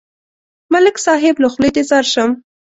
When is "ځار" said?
1.89-2.05